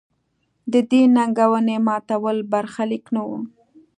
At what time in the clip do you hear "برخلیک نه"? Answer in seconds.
2.51-3.21